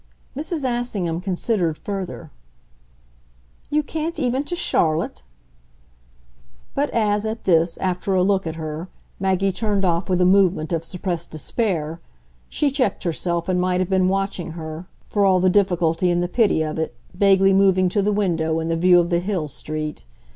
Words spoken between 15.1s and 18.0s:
all the difficulty and the pity of it, vaguely moving